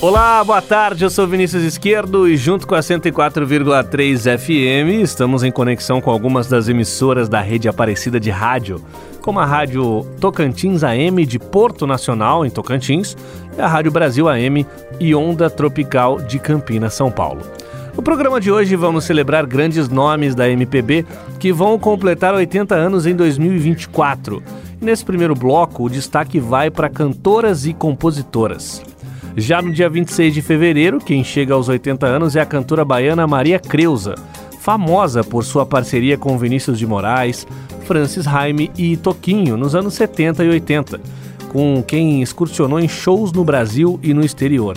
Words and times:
Olá, 0.00 0.44
boa 0.44 0.62
tarde. 0.62 1.02
Eu 1.02 1.10
sou 1.10 1.26
Vinícius 1.26 1.64
Esquerdo 1.64 2.28
e 2.28 2.36
junto 2.36 2.68
com 2.68 2.76
a 2.76 2.78
104,3 2.78 4.38
FM 4.38 5.02
estamos 5.02 5.42
em 5.42 5.50
conexão 5.50 6.00
com 6.00 6.08
algumas 6.08 6.46
das 6.46 6.68
emissoras 6.68 7.28
da 7.28 7.40
Rede 7.40 7.68
Aparecida 7.68 8.20
de 8.20 8.30
Rádio 8.30 8.80
como 9.20 9.40
a 9.40 9.44
Rádio 9.44 10.06
Tocantins 10.20 10.84
AM 10.84 11.26
de 11.26 11.38
Porto 11.38 11.84
Nacional, 11.84 12.46
em 12.46 12.50
Tocantins, 12.50 13.16
e 13.58 13.60
a 13.60 13.66
Rádio 13.66 13.90
Brasil 13.90 14.28
AM 14.28 14.64
e 15.00 15.14
Onda 15.16 15.50
Tropical 15.50 16.20
de 16.20 16.38
Campinas, 16.38 16.94
São 16.94 17.10
Paulo. 17.10 17.42
No 17.96 18.02
programa 18.02 18.40
de 18.40 18.52
hoje 18.52 18.76
vamos 18.76 19.02
celebrar 19.04 19.44
grandes 19.46 19.88
nomes 19.88 20.34
da 20.34 20.48
MPB 20.48 21.04
que 21.40 21.52
vão 21.52 21.76
completar 21.76 22.32
80 22.32 22.72
anos 22.74 23.04
em 23.04 23.16
2024. 23.16 24.40
E 24.80 24.84
nesse 24.84 25.04
primeiro 25.04 25.34
bloco, 25.34 25.84
o 25.84 25.90
destaque 25.90 26.38
vai 26.38 26.70
para 26.70 26.88
cantoras 26.88 27.66
e 27.66 27.74
compositoras. 27.74 28.80
Já 29.36 29.62
no 29.62 29.72
dia 29.72 29.88
26 29.88 30.34
de 30.34 30.42
fevereiro, 30.42 30.98
quem 30.98 31.22
chega 31.22 31.54
aos 31.54 31.68
80 31.68 32.06
anos 32.06 32.36
é 32.36 32.40
a 32.40 32.46
cantora 32.46 32.84
baiana 32.84 33.26
Maria 33.26 33.58
Creuza, 33.58 34.14
famosa 34.60 35.22
por 35.22 35.44
sua 35.44 35.64
parceria 35.64 36.18
com 36.18 36.38
Vinícius 36.38 36.78
de 36.78 36.86
Moraes, 36.86 37.46
Francis 37.84 38.26
Haime 38.26 38.70
e 38.76 38.96
Toquinho 38.96 39.56
nos 39.56 39.74
anos 39.74 39.94
70 39.94 40.44
e 40.44 40.48
80, 40.48 41.00
com 41.50 41.82
quem 41.82 42.20
excursionou 42.20 42.80
em 42.80 42.88
shows 42.88 43.32
no 43.32 43.44
Brasil 43.44 43.98
e 44.02 44.12
no 44.12 44.24
exterior. 44.24 44.76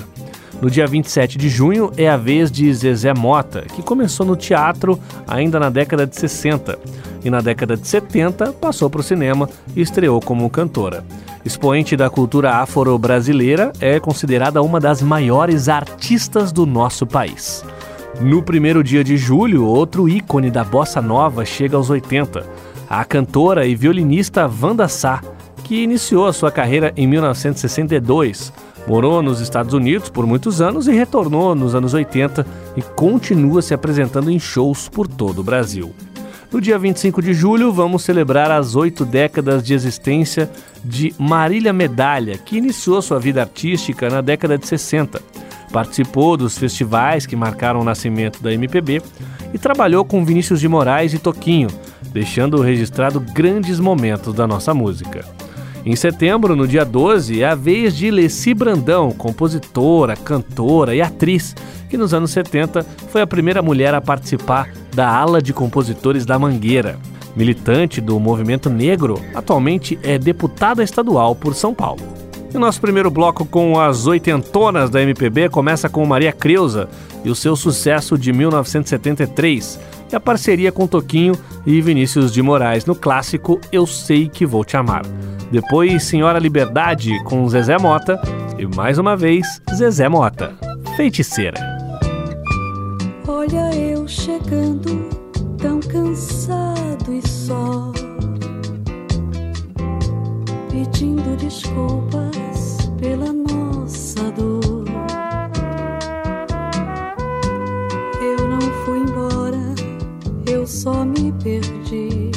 No 0.61 0.69
dia 0.69 0.85
27 0.85 1.39
de 1.39 1.49
junho 1.49 1.91
é 1.97 2.07
a 2.07 2.15
vez 2.15 2.51
de 2.51 2.71
Zezé 2.71 3.13
Mota, 3.15 3.61
que 3.61 3.81
começou 3.81 4.25
no 4.25 4.35
teatro 4.35 4.99
ainda 5.27 5.59
na 5.59 5.71
década 5.71 6.05
de 6.05 6.15
60 6.15 6.77
e 7.23 7.29
na 7.29 7.41
década 7.41 7.75
de 7.77 7.87
70 7.87 8.53
passou 8.53 8.89
para 8.89 9.01
o 9.01 9.03
cinema 9.03 9.49
e 9.75 9.81
estreou 9.81 10.19
como 10.19 10.49
cantora. 10.49 11.03
Expoente 11.45 11.97
da 11.97 12.09
cultura 12.09 12.55
afro-brasileira, 12.55 13.71
é 13.79 13.99
considerada 13.99 14.61
uma 14.61 14.79
das 14.79 15.01
maiores 15.01 15.69
artistas 15.69 16.51
do 16.51 16.65
nosso 16.65 17.05
país. 17.05 17.63
No 18.19 18.43
primeiro 18.43 18.83
dia 18.83 19.03
de 19.03 19.17
julho, 19.17 19.65
outro 19.65 20.07
ícone 20.07 20.51
da 20.51 20.63
bossa 20.63 21.01
nova 21.01 21.45
chega 21.45 21.77
aos 21.77 21.89
80 21.89 22.71
a 22.93 23.05
cantora 23.05 23.65
e 23.65 23.73
violinista 23.73 24.51
Wanda 24.61 24.85
Sá, 24.89 25.21
que 25.63 25.81
iniciou 25.81 26.27
a 26.27 26.33
sua 26.33 26.51
carreira 26.51 26.91
em 26.97 27.07
1962. 27.07 28.51
Morou 28.85 29.21
nos 29.21 29.39
Estados 29.39 29.73
Unidos 29.73 30.09
por 30.09 30.27
muitos 30.27 30.59
anos 30.59 30.89
e 30.89 30.91
retornou 30.91 31.55
nos 31.55 31.73
anos 31.73 31.93
80 31.93 32.45
e 32.75 32.81
continua 32.81 33.61
se 33.61 33.73
apresentando 33.73 34.29
em 34.29 34.37
shows 34.37 34.89
por 34.89 35.07
todo 35.07 35.39
o 35.39 35.43
Brasil. 35.43 35.93
No 36.51 36.59
dia 36.59 36.77
25 36.77 37.21
de 37.21 37.33
julho, 37.33 37.71
vamos 37.71 38.03
celebrar 38.03 38.51
as 38.51 38.75
oito 38.75 39.05
décadas 39.05 39.63
de 39.63 39.73
existência 39.73 40.51
de 40.83 41.13
Marília 41.17 41.71
Medalha, 41.71 42.37
que 42.37 42.57
iniciou 42.57 43.01
sua 43.01 43.19
vida 43.19 43.39
artística 43.39 44.09
na 44.09 44.19
década 44.19 44.57
de 44.57 44.67
60. 44.67 45.21
Participou 45.71 46.35
dos 46.35 46.57
festivais 46.57 47.25
que 47.25 47.37
marcaram 47.37 47.79
o 47.79 47.85
nascimento 47.85 48.43
da 48.43 48.51
MPB 48.51 49.01
e 49.53 49.57
trabalhou 49.57 50.03
com 50.03 50.25
Vinícius 50.25 50.59
de 50.59 50.67
Moraes 50.67 51.13
e 51.13 51.19
Toquinho, 51.19 51.69
deixando 52.11 52.61
registrado 52.61 53.21
grandes 53.21 53.79
momentos 53.79 54.33
da 54.33 54.45
nossa 54.45 54.73
música. 54.73 55.23
Em 55.83 55.95
setembro, 55.95 56.55
no 56.55 56.67
dia 56.67 56.85
12, 56.85 57.41
é 57.41 57.49
a 57.49 57.55
vez 57.55 57.95
de 57.95 58.11
Leci 58.11 58.53
Brandão, 58.53 59.11
compositora, 59.11 60.15
cantora 60.15 60.95
e 60.95 61.01
atriz, 61.01 61.55
que 61.89 61.97
nos 61.97 62.13
anos 62.13 62.29
70 62.31 62.85
foi 63.09 63.21
a 63.21 63.27
primeira 63.27 63.63
mulher 63.63 63.95
a 63.95 63.99
participar 63.99 64.69
da 64.93 65.09
ala 65.09 65.41
de 65.41 65.51
compositores 65.53 66.23
da 66.23 66.37
Mangueira. 66.37 66.99
Militante 67.35 67.99
do 67.99 68.19
movimento 68.19 68.69
negro, 68.69 69.19
atualmente 69.33 69.97
é 70.03 70.19
deputada 70.19 70.83
estadual 70.83 71.33
por 71.33 71.55
São 71.55 71.73
Paulo. 71.73 72.01
E 72.53 72.57
nosso 72.59 72.79
primeiro 72.79 73.09
bloco 73.09 73.43
com 73.45 73.79
as 73.79 74.05
oitentonas 74.05 74.89
da 74.89 75.01
MPB 75.01 75.49
começa 75.49 75.89
com 75.89 76.05
Maria 76.05 76.33
Creuza 76.33 76.89
e 77.23 77.29
o 77.29 77.35
seu 77.35 77.55
sucesso 77.55 78.17
de 78.19 78.31
1973, 78.31 79.79
e 80.11 80.15
a 80.15 80.19
parceria 80.19 80.71
com 80.71 80.87
Toquinho 80.87 81.33
e 81.65 81.81
Vinícius 81.81 82.31
de 82.31 82.41
Moraes 82.41 82.85
no 82.85 82.95
clássico 82.95 83.59
Eu 83.71 83.87
Sei 83.87 84.27
Que 84.27 84.45
Vou 84.45 84.65
Te 84.65 84.75
Amar. 84.75 85.03
Depois, 85.51 86.03
Senhora 86.03 86.39
Liberdade 86.39 87.21
com 87.23 87.47
Zezé 87.47 87.77
Mota 87.77 88.19
e 88.57 88.65
mais 88.65 88.97
uma 88.97 89.15
vez 89.15 89.61
Zezé 89.73 90.07
Mota, 90.07 90.53
Feiticeira. 90.95 91.59
Olha 93.27 93.73
eu 93.75 94.07
chegando 94.07 95.09
tão 95.57 95.79
cansado 95.79 97.13
e 97.13 97.27
só, 97.27 97.91
pedindo 100.69 101.35
desculpas 101.37 102.10
perdi. 111.43 112.31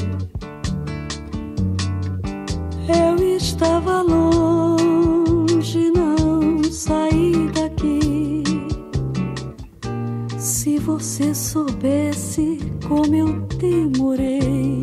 Eu 2.88 3.37
estava 3.37 4.03
longe, 4.03 5.91
não 5.91 6.62
saí 6.65 7.50
daqui. 7.54 8.42
Se 10.38 10.78
você 10.78 11.34
soubesse 11.34 12.59
como 12.88 13.15
eu 13.15 13.41
demorei, 13.59 14.82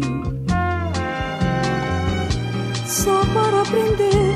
só 2.86 3.22
para 3.34 3.62
aprender 3.62 4.36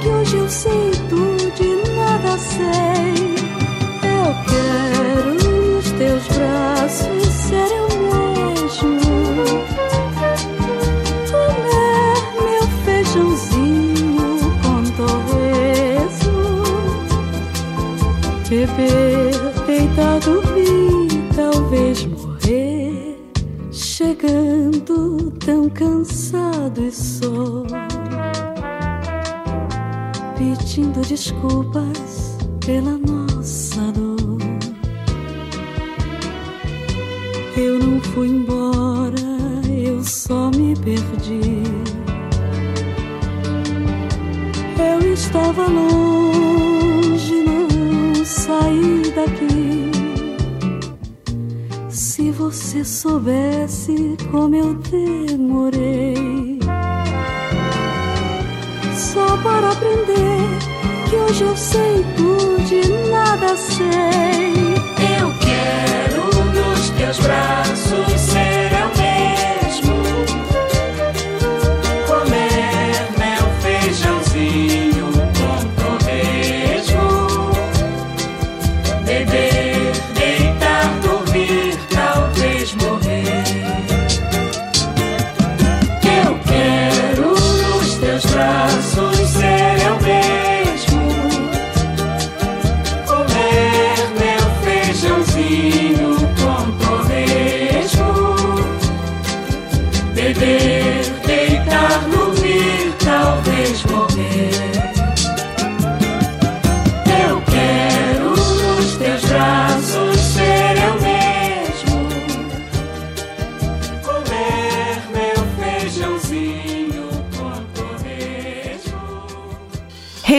que 0.00 0.08
hoje 0.08 0.36
eu 0.36 0.48
sei 0.48 0.90
tudo 1.08 1.62
e 1.62 1.96
nada 1.96 2.38
sei. 2.38 3.01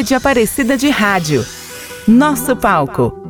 Rede 0.04 0.16
Aparecida 0.16 0.76
de 0.76 0.90
Rádio. 0.90 1.46
Nosso 2.06 2.58
palco. 2.58 3.23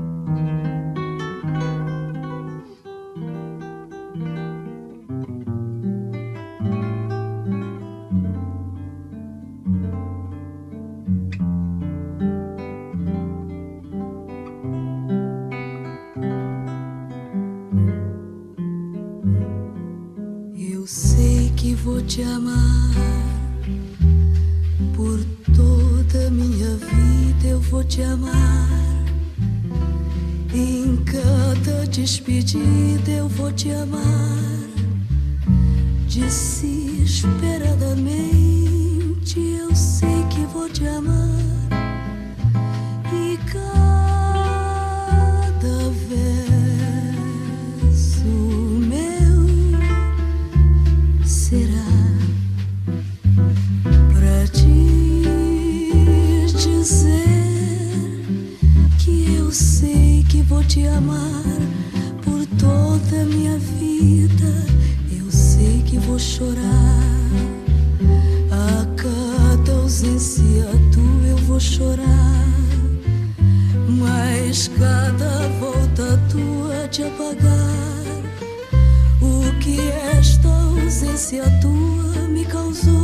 Ausência 81.23 81.43
tua 81.61 82.27
me 82.27 82.43
causou? 82.43 83.02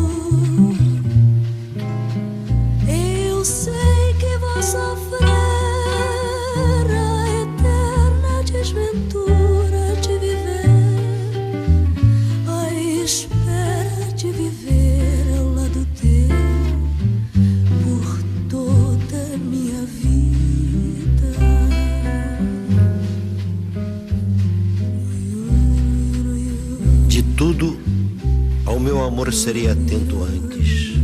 Amor 29.29 29.33
serei 29.33 29.69
atento 29.69 30.23
antes. 30.23 30.95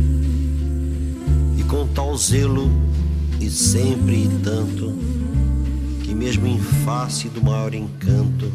E 1.56 1.62
com 1.64 1.86
tal 1.86 2.16
zelo, 2.16 2.68
e 3.40 3.48
sempre 3.48 4.24
e 4.24 4.28
tanto, 4.42 4.92
que 6.02 6.12
mesmo 6.12 6.46
em 6.46 6.58
face 6.58 7.28
do 7.28 7.40
maior 7.42 7.72
encanto, 7.72 8.50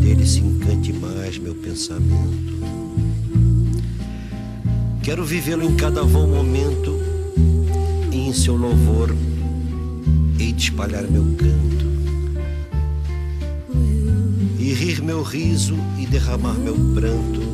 dele 0.00 0.26
se 0.26 0.40
encante 0.40 0.92
mais 0.92 1.38
meu 1.38 1.54
pensamento. 1.54 2.58
Quero 5.02 5.24
vivê-lo 5.24 5.64
em 5.64 5.74
cada 5.74 6.02
vão 6.02 6.28
momento, 6.28 6.98
e 8.12 8.16
em 8.16 8.32
seu 8.34 8.56
louvor 8.56 9.14
hei 10.38 10.52
de 10.52 10.64
espalhar 10.64 11.04
meu 11.04 11.24
canto. 11.24 11.84
E 14.58 14.74
rir 14.74 15.02
meu 15.02 15.22
riso 15.22 15.76
e 15.98 16.06
derramar 16.06 16.54
meu 16.54 16.74
pranto 16.94 17.53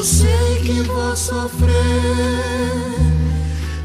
Eu 0.00 0.04
sei 0.04 0.56
que 0.64 0.80
vou 0.84 1.14
sofrer 1.14 1.74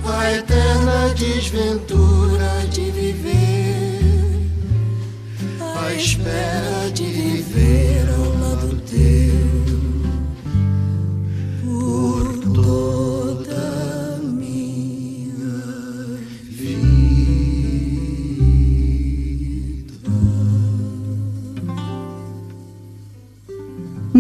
a 0.06 0.32
eterna 0.32 1.14
desventura 1.14 2.66
de 2.72 2.90
viver, 2.90 4.50
a 5.78 5.92
espera 5.94 6.85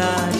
vontade. 0.00 0.39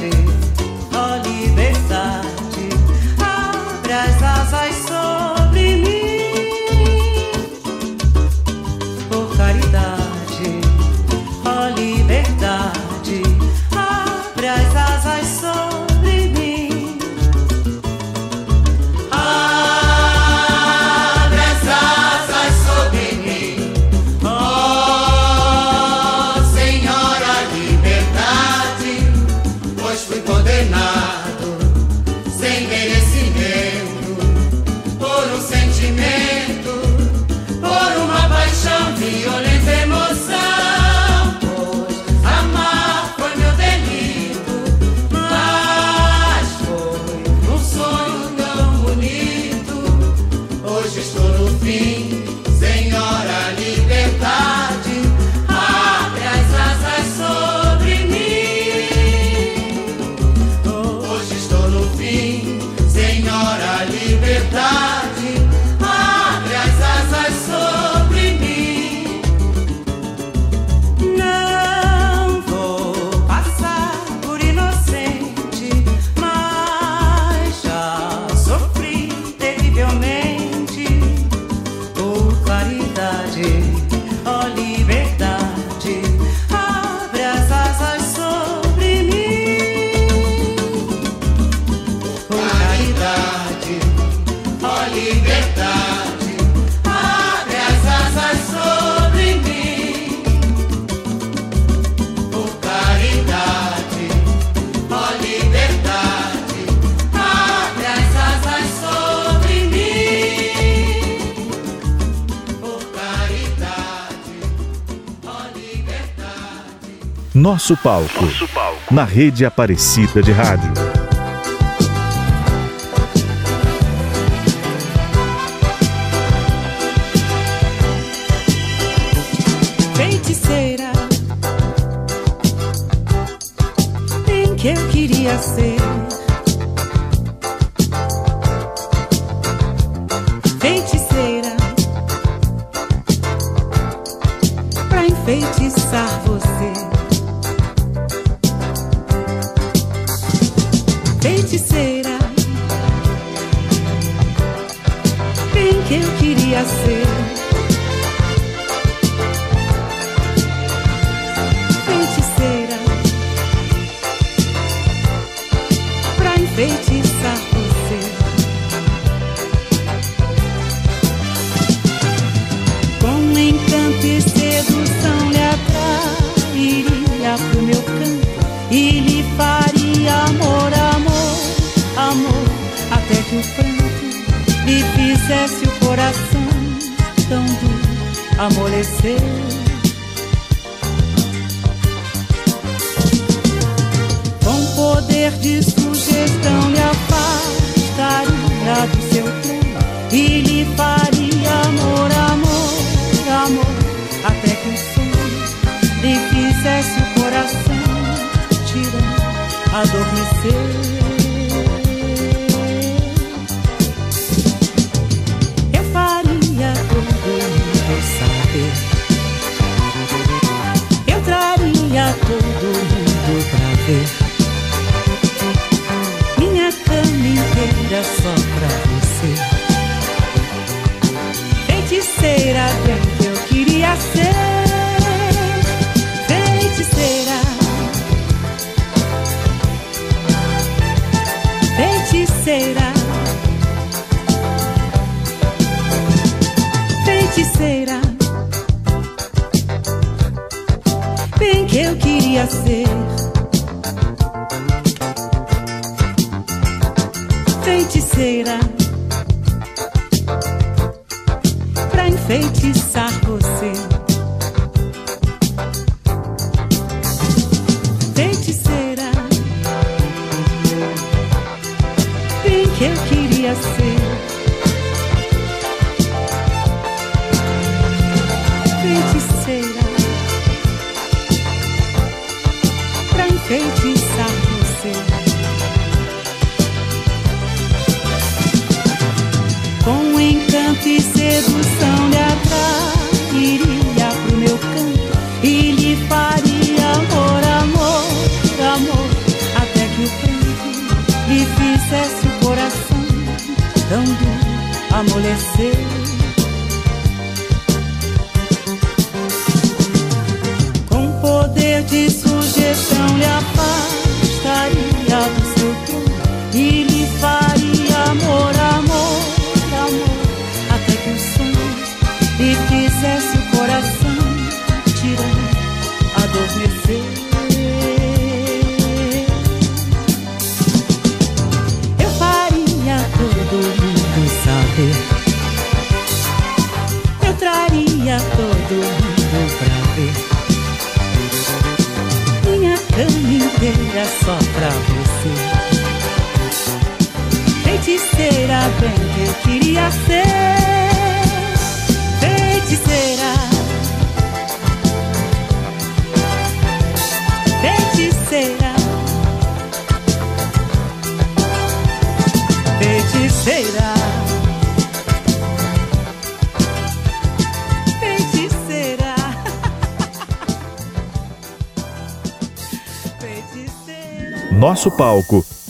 Nosso 117.40 117.75
palco, 117.75 118.23
Nosso 118.23 118.47
palco. 118.49 118.92
Na 118.94 119.02
rede 119.02 119.47
Aparecida 119.47 120.20
de 120.20 120.30
Rádio. 120.30 121.00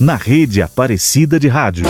Na 0.01 0.17
rede 0.17 0.63
Aparecida 0.63 1.39
de 1.39 1.47
Rádio. 1.47 1.85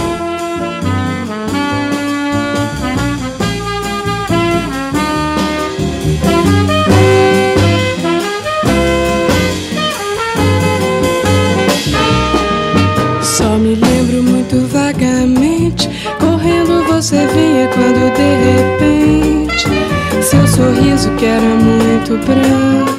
Só 13.22 13.56
me 13.56 13.76
lembro 13.76 14.22
muito 14.24 14.66
vagamente. 14.66 15.88
Correndo 16.18 16.84
você 16.88 17.26
vinha 17.28 17.68
quando 17.68 18.12
de 18.16 18.30
repente 18.44 20.00
seu 20.22 20.46
sorriso, 20.46 21.10
que 21.16 21.24
era 21.24 21.40
muito 21.40 22.18
branco, 22.26 22.89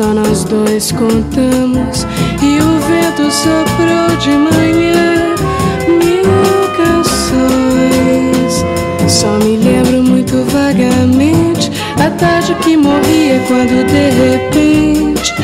só 0.00 0.14
nós 0.14 0.44
dois 0.44 0.92
contamos. 0.92 2.06
E 2.42 2.58
o 2.58 2.80
vento 2.88 3.30
soprou 3.30 4.16
de 4.16 4.30
manhã 4.30 5.34
mil 5.86 6.24
canções. 6.74 8.64
Só 9.06 9.32
me 9.44 9.58
lembro 9.58 10.02
muito 10.02 10.42
vagamente 10.50 11.70
a 12.02 12.10
tarde 12.12 12.54
que 12.62 12.78
morria 12.78 13.42
quando 13.46 13.84
de 13.88 14.08
repente 14.22 15.34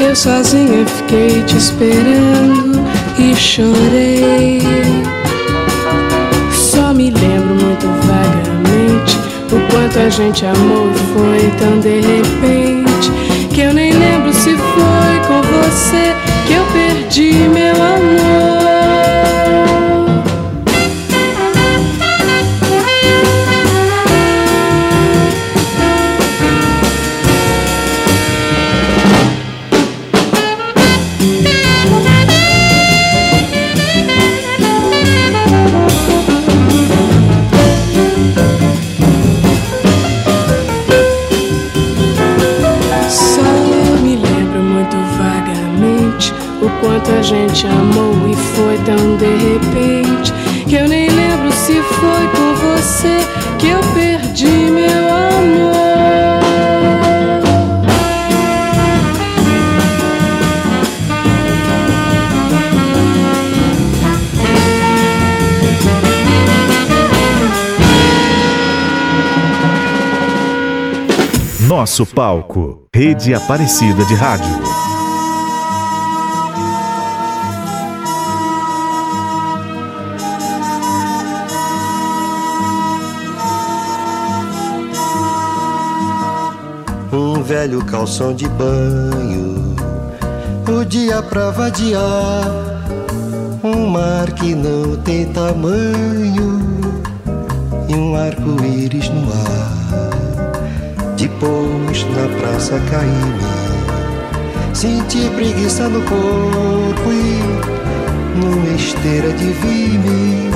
eu 0.00 0.16
sozinha 0.16 0.86
fiquei 0.86 1.42
te 1.42 1.58
esperando 1.58 2.80
e 3.18 3.36
chorei. 3.36 4.62
Só 6.54 6.94
me 6.94 7.10
lembro 7.10 7.54
muito 7.54 7.86
vagamente 8.06 9.18
o 9.52 9.60
quanto 9.70 9.98
a 9.98 10.08
gente 10.08 10.46
amou 10.46 10.88
e 10.90 10.94
foi 11.12 11.50
tão 11.58 11.80
de 11.80 12.00
repente 12.00 12.69
Nosso 71.68 72.06
palco, 72.06 72.86
Rede 72.94 73.34
Aparecida 73.34 74.02
de 74.06 74.14
Rádio. 74.14 74.46
Um 87.12 87.42
velho 87.42 87.84
calção 87.84 88.32
de 88.32 88.48
banho, 88.48 89.76
o 90.66 90.84
dia 90.86 91.22
pra 91.22 91.50
vadiar. 91.50 92.80
Um 93.62 93.86
mar 93.86 94.32
que 94.32 94.54
não 94.54 94.96
tem 95.02 95.26
tamanho 95.26 96.58
e 97.86 97.94
um 97.94 98.16
arco-íris 98.16 99.10
no 99.10 99.30
ar. 99.30 99.79
Depois 101.40 102.04
na 102.04 102.28
praça 102.38 102.78
caí-me, 102.90 104.74
senti 104.74 105.30
preguiça 105.30 105.88
no 105.88 106.02
corpo 106.02 107.10
e 107.10 108.38
numa 108.38 108.76
esteira 108.76 109.32
de 109.32 109.46
vime. 109.46 110.50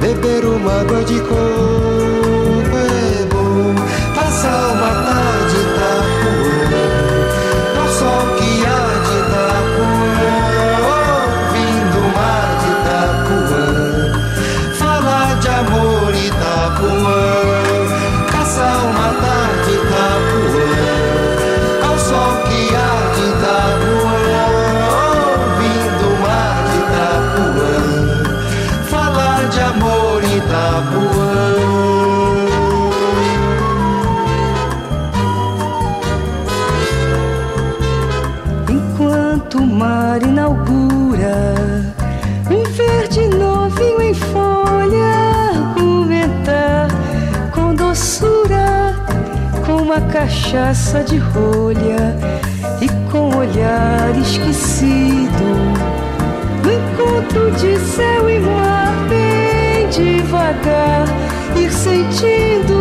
Beber 0.00 0.44
uma 0.44 0.80
água 0.80 1.02
de 1.02 1.18
coco 1.22 2.76
é 2.76 3.26
bom, 3.34 3.74
passar 4.14 4.77
cachaça 50.48 51.04
de 51.04 51.18
rolha 51.18 52.16
e 52.80 52.88
com 53.10 53.36
olhar 53.36 54.16
esquecido. 54.18 55.28
No 56.64 56.72
encontro 56.72 57.50
de 57.52 57.78
céu 57.78 58.30
e 58.30 58.38
mar, 58.40 58.94
bem 59.10 59.88
devagar, 59.90 61.04
ir 61.54 61.70
sentindo 61.70 62.77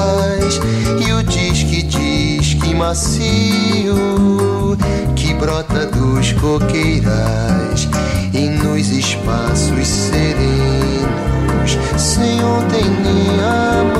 traz 0.00 0.60
e 1.06 1.12
o 1.12 1.22
disque 1.22 1.82
disque 1.82 2.74
macio 2.74 4.76
que 5.14 5.34
brota 5.34 5.86
dos 5.86 6.32
coqueirais. 6.32 7.88
E 8.32 8.48
nos 8.48 8.90
espaços 8.90 9.86
serenos 9.86 11.78
sem 11.98 12.42
ontem 12.44 12.84
nem 12.84 13.40
amanhã 13.40 13.99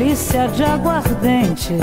Delícia 0.00 0.48
de 0.48 0.64
aguardente, 0.64 1.76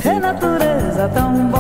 Rê, 0.05 0.21
natureza 0.21 1.09
tão 1.13 1.49
bom. 1.49 1.58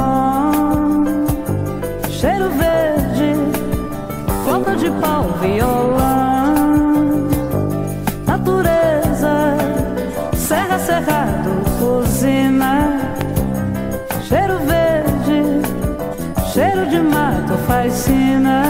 Sina. 17.91 18.63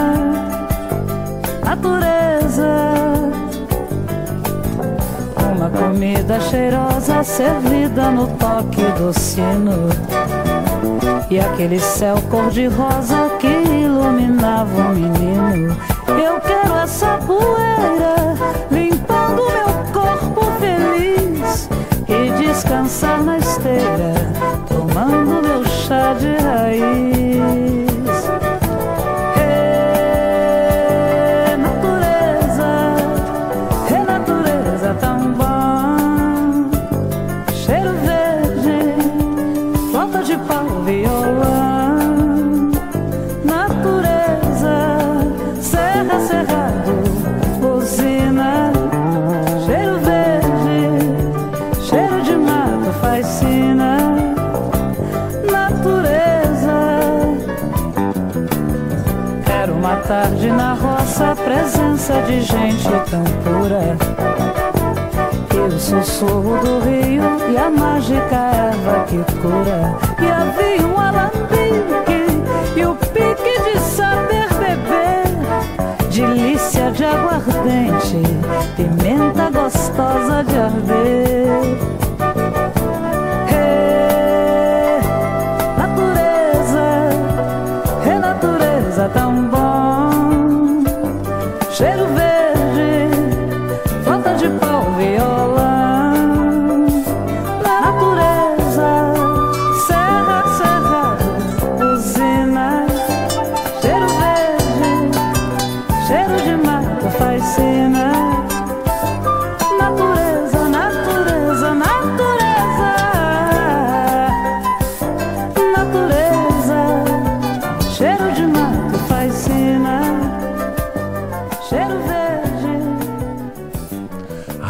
Natureza. 1.63 2.93
Uma 5.55 5.69
comida 5.69 6.39
cheirosa 6.39 7.23
servida 7.23 8.11
no 8.11 8.27
toque 8.37 8.83
do 8.97 9.13
sino. 9.13 9.89
E 11.29 11.39
aquele 11.39 11.79
céu 11.79 12.15
cor-de-rosa 12.29 13.29
que 13.39 13.47
iluminava 13.47 14.81
o 14.81 14.95
menino. 14.95 15.77
Eu 16.07 16.39
quero 16.41 16.75
essa 16.75 17.17
poeira 17.17 18.35
limpando 18.71 19.43
meu 19.53 19.93
corpo 19.93 20.51
feliz 20.59 21.69
e 22.07 22.31
descansar 22.43 23.23
na 23.23 23.37
esteira, 23.37 24.13
tomando 24.67 25.41
meu 25.41 25.63
chá 25.65 26.15
de 26.15 26.35
raiz. 26.43 27.68
Presença 61.49 62.21
de 62.27 62.41
gente 62.41 62.89
tão 63.09 63.23
pura. 63.43 63.97
E 65.55 65.73
o 65.73 65.79
sussurro 65.79 66.59
do 66.59 66.79
rio 66.81 67.23
e 67.51 67.57
a 67.57 67.71
mágica 67.71 68.35
erva 68.35 69.05
que 69.05 69.17
cura. 69.41 69.97
E 70.21 70.27
havia 70.29 70.87
um 70.87 70.99
alambique 70.99 72.79
e 72.79 72.85
o 72.85 72.93
pique 72.93 73.63
de 73.63 73.79
saber 73.79 74.47
beber. 74.59 75.25
Delícia 76.11 76.91
de 76.91 77.03
aguardente, 77.03 78.21
pimenta 78.75 79.49
gostosa 79.49 80.43
de 80.43 80.55
arder. 80.55 82.08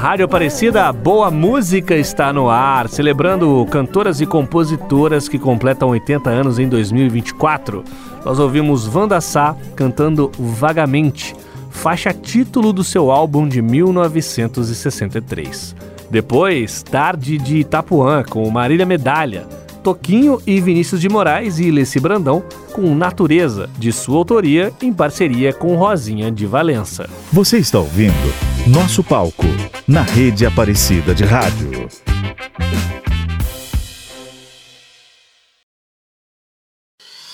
Rádio 0.09 0.25
Aparecida, 0.25 0.91
boa 0.91 1.29
música 1.29 1.95
está 1.95 2.33
no 2.33 2.49
ar, 2.49 2.89
celebrando 2.89 3.63
cantoras 3.69 4.19
e 4.19 4.25
compositoras 4.25 5.29
que 5.29 5.37
completam 5.37 5.89
80 5.89 6.31
anos 6.31 6.57
em 6.57 6.67
2024. 6.67 7.83
Nós 8.25 8.39
ouvimos 8.39 8.87
Wanda 8.87 9.21
Sá 9.21 9.55
cantando 9.75 10.31
Vagamente, 10.35 11.35
faixa 11.69 12.11
título 12.11 12.73
do 12.73 12.83
seu 12.83 13.11
álbum 13.11 13.47
de 13.47 13.61
1963. 13.61 15.75
Depois, 16.09 16.81
Tarde 16.81 17.37
de 17.37 17.57
Itapuã, 17.57 18.23
com 18.23 18.49
Marília 18.49 18.87
Medalha, 18.87 19.45
Toquinho 19.83 20.41
e 20.43 20.59
Vinícius 20.59 21.01
de 21.01 21.07
Moraes 21.07 21.59
e 21.59 21.69
Leci 21.69 21.99
Brandão, 21.99 22.43
com 22.73 22.95
Natureza, 22.95 23.69
de 23.77 23.91
sua 23.91 24.17
autoria, 24.17 24.73
em 24.81 24.91
parceria 24.91 25.53
com 25.53 25.75
Rosinha 25.75 26.31
de 26.31 26.47
Valença. 26.47 27.07
Você 27.31 27.59
está 27.59 27.77
ouvindo 27.77 28.58
Nosso 28.71 29.03
Palco, 29.03 29.47
na 29.87 30.03
rede 30.03 30.45
Aparecida 30.45 31.15
de 31.15 31.23
Rádio. 31.25 31.87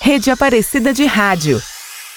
Rede 0.00 0.30
Aparecida 0.30 0.94
de 0.94 1.04
Rádio. 1.04 1.60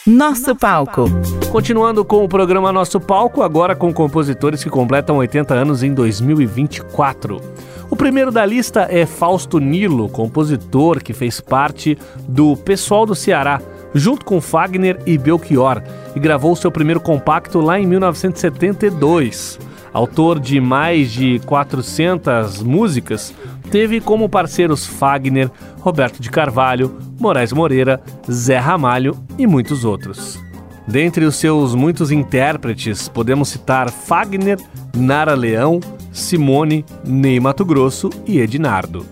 Nosso 0.07 0.55
palco. 0.55 1.09
Continuando 1.51 2.05
com 2.05 2.23
o 2.23 2.29
programa 2.29 2.71
Nosso 2.71 2.97
Palco, 2.97 3.43
agora 3.43 3.75
com 3.75 3.93
compositores 3.93 4.63
que 4.63 4.69
completam 4.69 5.17
80 5.17 5.53
anos 5.53 5.83
em 5.83 5.93
2024. 5.93 7.41
O 7.89 7.97
primeiro 7.97 8.31
da 8.31 8.45
lista 8.45 8.87
é 8.89 9.05
Fausto 9.05 9.59
Nilo, 9.59 10.07
compositor 10.07 11.03
que 11.03 11.11
fez 11.11 11.41
parte 11.41 11.97
do 12.25 12.55
Pessoal 12.55 13.05
do 13.05 13.13
Ceará, 13.13 13.61
junto 13.93 14.25
com 14.25 14.41
Fagner 14.41 14.99
e 15.05 15.17
Belchior, 15.17 15.81
e 16.15 16.19
gravou 16.19 16.55
seu 16.55 16.71
primeiro 16.71 16.99
compacto 16.99 17.59
lá 17.59 17.79
em 17.79 17.85
1972. 17.85 19.59
Autor 19.91 20.39
de 20.39 20.61
mais 20.61 21.11
de 21.11 21.39
400 21.39 22.61
músicas, 22.61 23.33
teve 23.71 23.99
como 23.99 24.29
parceiros 24.29 24.85
Fagner, 24.85 25.49
Roberto 25.79 26.21
de 26.21 26.29
Carvalho, 26.29 26.97
Moraes 27.19 27.51
Moreira, 27.51 27.99
Zé 28.29 28.57
Ramalho 28.57 29.17
e 29.37 29.47
muitos 29.47 29.83
outros. 29.83 30.39
Dentre 30.87 31.25
os 31.25 31.35
seus 31.35 31.75
muitos 31.75 32.11
intérpretes, 32.11 33.07
podemos 33.07 33.49
citar 33.49 33.91
Fagner, 33.91 34.57
Nara 34.95 35.35
Leão, 35.35 35.79
Simone, 36.11 36.83
Ney 37.05 37.39
Mato 37.39 37.63
Grosso 37.63 38.09
e 38.25 38.39
Ednardo. 38.39 39.05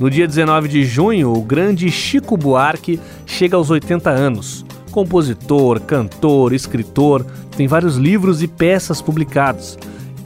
No 0.00 0.08
dia 0.08 0.26
19 0.26 0.66
de 0.66 0.82
junho, 0.82 1.30
o 1.30 1.42
grande 1.42 1.90
Chico 1.90 2.34
Buarque 2.34 2.98
chega 3.26 3.54
aos 3.54 3.68
80 3.68 4.08
anos. 4.08 4.64
Compositor, 4.90 5.78
cantor, 5.78 6.54
escritor, 6.54 7.22
tem 7.54 7.68
vários 7.68 7.98
livros 7.98 8.42
e 8.42 8.48
peças 8.48 9.02
publicados, 9.02 9.78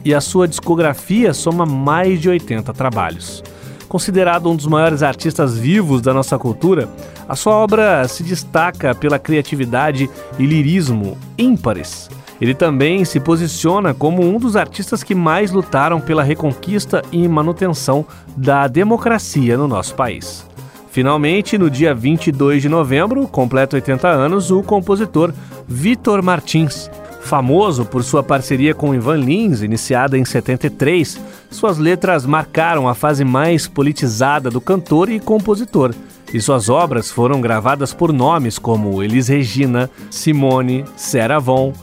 e 0.05 0.13
a 0.13 0.21
sua 0.21 0.47
discografia 0.47 1.33
soma 1.33 1.65
mais 1.65 2.21
de 2.21 2.29
80 2.29 2.73
trabalhos. 2.73 3.43
Considerado 3.89 4.49
um 4.49 4.55
dos 4.55 4.65
maiores 4.65 5.03
artistas 5.03 5.57
vivos 5.57 6.01
da 6.01 6.13
nossa 6.13 6.39
cultura, 6.39 6.87
a 7.27 7.35
sua 7.35 7.55
obra 7.55 8.07
se 8.07 8.23
destaca 8.23 8.95
pela 8.95 9.19
criatividade 9.19 10.09
e 10.39 10.45
lirismo 10.45 11.17
ímpares. 11.37 12.09
Ele 12.39 12.53
também 12.53 13.05
se 13.05 13.19
posiciona 13.19 13.93
como 13.93 14.21
um 14.21 14.37
dos 14.37 14.55
artistas 14.55 15.03
que 15.03 15.15
mais 15.15 15.51
lutaram 15.51 16.01
pela 16.01 16.23
reconquista 16.23 17.01
e 17.11 17.27
manutenção 17.27 18.05
da 18.35 18.67
democracia 18.67 19.57
no 19.57 19.67
nosso 19.67 19.95
país. 19.95 20.45
Finalmente, 20.91 21.57
no 21.57 21.69
dia 21.69 21.93
22 21.93 22.61
de 22.61 22.69
novembro, 22.69 23.27
completa 23.27 23.75
80 23.75 24.07
anos, 24.07 24.49
o 24.51 24.63
compositor 24.63 25.33
Vitor 25.67 26.23
Martins. 26.23 26.89
Famoso 27.21 27.85
por 27.85 28.03
sua 28.03 28.21
parceria 28.21 28.75
com 28.75 28.93
Ivan 28.93 29.17
Lins, 29.17 29.61
iniciada 29.61 30.17
em 30.17 30.23
73, 30.23 31.19
suas 31.49 31.77
letras 31.79 32.25
marcaram 32.25 32.87
a 32.87 32.93
fase 32.93 33.25
mais 33.25 33.67
politizada 33.67 34.51
do 34.51 34.61
cantor 34.61 35.09
e 35.09 35.19
compositor, 35.19 35.91
e 36.31 36.39
suas 36.39 36.69
obras 36.69 37.09
foram 37.09 37.41
gravadas 37.41 37.93
por 37.93 38.13
nomes 38.13 38.59
como 38.59 39.01
Elis 39.01 39.27
Regina, 39.27 39.89
Simone, 40.11 40.85
Sarah 40.95 41.39
Vaughan, 41.39 41.73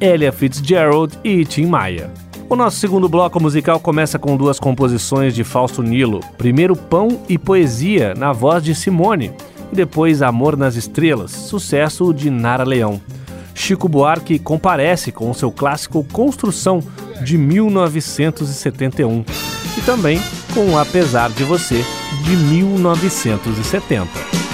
Ella 0.00 0.32
Fitzgerald 0.32 1.18
e 1.22 1.44
Tim 1.44 1.66
Maia. 1.66 2.10
O 2.48 2.56
nosso 2.56 2.78
segundo 2.78 3.08
bloco 3.08 3.40
musical 3.40 3.80
começa 3.80 4.18
com 4.18 4.36
duas 4.36 4.60
composições 4.60 5.34
de 5.34 5.42
Fausto 5.42 5.82
Nilo. 5.82 6.20
Primeiro 6.36 6.76
Pão 6.76 7.22
e 7.28 7.38
Poesia, 7.38 8.14
na 8.14 8.32
voz 8.32 8.62
de 8.62 8.74
Simone, 8.74 9.32
e 9.72 9.74
depois 9.74 10.22
Amor 10.22 10.56
nas 10.56 10.76
Estrelas, 10.76 11.30
sucesso 11.30 12.12
de 12.12 12.30
Nara 12.30 12.64
Leão. 12.64 13.00
Chico 13.54 13.88
Buarque 13.88 14.38
comparece 14.38 15.10
com 15.10 15.32
seu 15.32 15.50
clássico 15.50 16.04
Construção, 16.12 16.80
de 17.22 17.38
1971, 17.38 19.24
e 19.78 19.80
também 19.82 20.20
com 20.52 20.76
Apesar 20.76 21.30
de 21.30 21.44
Você, 21.44 21.82
de 22.24 22.36
1970. 22.36 24.53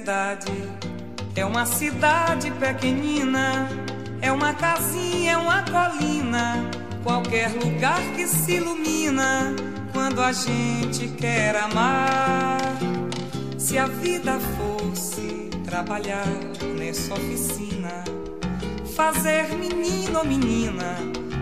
Felicidade 0.00 0.52
é 1.36 1.44
uma 1.44 1.66
cidade 1.66 2.50
pequenina, 2.52 3.68
é 4.22 4.32
uma 4.32 4.54
casinha, 4.54 5.32
é 5.32 5.36
uma 5.36 5.62
colina, 5.62 6.64
qualquer 7.04 7.50
lugar 7.50 8.00
que 8.16 8.26
se 8.26 8.52
ilumina 8.52 9.54
quando 9.92 10.22
a 10.22 10.32
gente 10.32 11.06
quer 11.08 11.54
amar. 11.56 12.58
Se 13.58 13.76
a 13.76 13.86
vida 13.86 14.38
fosse 14.56 15.50
trabalhar 15.64 16.26
nessa 16.78 17.12
oficina, 17.12 18.02
fazer 18.96 19.54
menino 19.54 20.20
ou 20.20 20.24
menina 20.24 20.96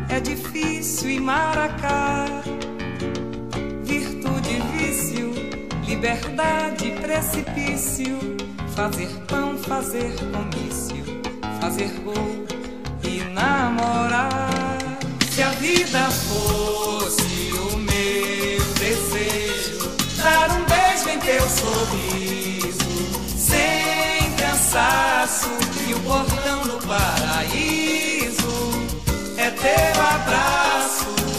é 0.08 0.18
difícil 0.18 1.10
e 1.10 1.20
maracá. 1.20 2.26
Virtude, 3.84 4.60
vício, 4.76 5.32
liberdade, 5.86 6.90
precipício, 7.00 8.37
fazer 8.78 9.08
pão, 9.26 9.58
fazer 9.58 10.14
comício, 10.30 11.04
fazer 11.60 11.90
gol 12.04 12.46
e 13.02 13.24
namorar. 13.34 14.78
Se 15.32 15.42
a 15.42 15.48
vida 15.50 16.08
fosse 16.12 17.52
o 17.54 17.76
meu 17.76 18.64
desejo, 18.78 19.90
dar 20.22 20.52
um 20.52 20.64
beijo 20.66 21.08
em 21.08 21.18
teu 21.18 21.42
sorriso, 21.48 22.78
sem 23.36 24.32
cansaço, 24.36 25.50
e 25.88 25.94
o 25.94 25.98
portão 25.98 26.62
do 26.62 26.86
paraíso 26.86 28.70
é 29.38 29.50
teu 29.50 30.02
abraço. 30.02 31.37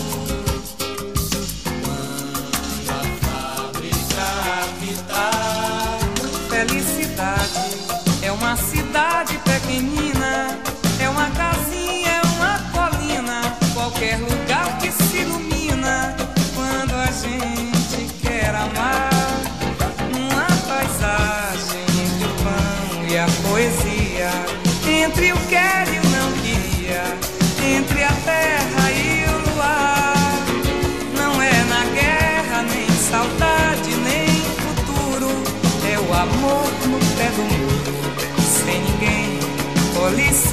Cidade 9.25 9.37
pequenina, 9.43 10.08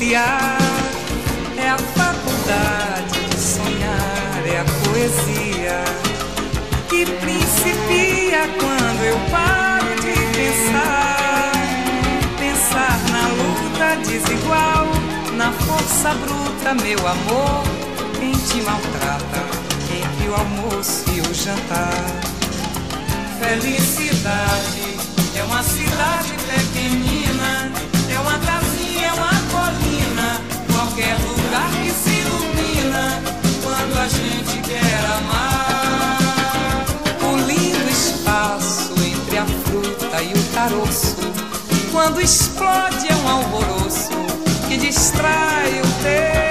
policiar. 0.07 0.59
É 1.59 1.69
a 1.69 1.79
faculdade 1.79 3.29
de 3.29 3.41
sonhar, 3.41 4.47
é 4.47 4.61
a 4.61 4.65
poesia 4.85 5.85
que 6.89 7.05
principia 7.05 8.49
quando 8.59 9.03
eu 9.03 9.19
paro 9.31 9.95
de 9.97 10.15
pensar. 10.37 11.53
Pensar 12.39 12.99
na 13.11 13.27
luta 13.29 13.97
desigual, 14.09 14.87
na 15.37 15.51
força 15.53 16.15
bruta, 16.15 16.75
meu 16.75 16.99
amor, 17.07 17.65
quem 18.19 18.33
te 18.33 18.63
maltrata 18.63 19.43
entre 19.91 20.29
o 20.29 20.35
almoço 20.35 21.05
e 21.11 21.21
o 21.21 21.35
jantar. 21.35 22.05
Felicidade 23.41 24.97
é 25.37 25.43
uma 25.45 25.63
cidade 25.63 26.33
pequenina, 26.47 27.16
gente 34.09 34.61
quer 34.63 35.05
amar. 35.19 36.19
Um 37.23 37.37
lindo 37.47 37.91
espaço 37.91 38.95
entre 39.05 39.39
a 39.39 39.47
fruta 39.47 40.23
e 40.23 40.33
o 40.33 40.43
caroço. 40.55 41.17
Quando 41.91 42.21
explode, 42.21 43.09
é 43.09 43.15
um 43.15 43.29
alvoroço 43.29 44.11
que 44.69 44.77
distrai 44.77 45.81
o 45.81 46.03
teu. 46.03 46.46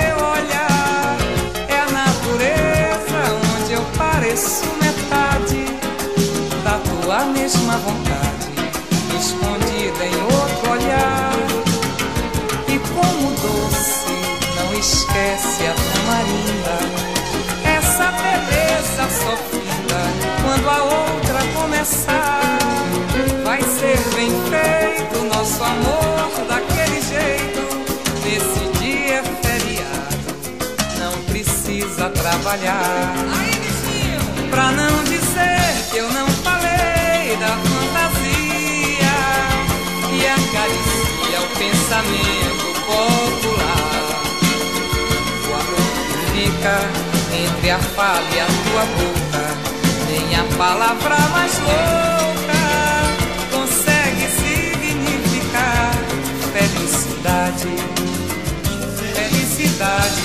Vai 23.43 23.61
ser 23.61 23.99
bem 24.15 24.31
feito 24.49 25.23
nosso 25.25 25.63
amor 25.63 26.31
daquele 26.47 26.99
jeito. 26.99 27.61
Nesse 28.23 28.79
dia 28.79 29.17
é 29.17 29.23
feriado, 29.43 30.33
não 30.97 31.13
precisa 31.25 32.09
trabalhar. 32.09 33.13
Aí, 33.39 34.49
pra 34.49 34.71
não 34.71 35.03
dizer 35.03 35.85
que 35.91 35.97
eu 35.97 36.09
não 36.11 36.27
falei 36.27 37.37
da 37.37 37.55
fantasia 37.69 39.15
e 40.11 40.25
acaricia 40.25 41.39
o 41.39 41.47
pensamento 41.55 42.67
popular. 42.87 44.23
O 45.47 45.53
amor 45.53 45.93
fica 46.33 46.75
entre 47.45 47.69
a 47.69 47.77
fala 47.77 48.27
e 48.33 48.39
a 48.39 48.45
tua 48.47 48.85
boca 48.85 49.64
nem 50.15 50.35
a 50.35 50.43
palavra 50.57 51.17
mais 51.33 51.59
louca 51.59 52.63
consegue 53.51 54.27
significar 54.39 55.91
felicidade. 56.53 57.75
Felicidade 59.13 60.23